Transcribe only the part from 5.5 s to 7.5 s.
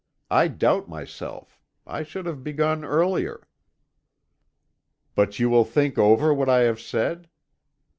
think over what I have said?"